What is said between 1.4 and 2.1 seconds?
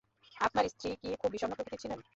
প্রকৃতির ছিলেন?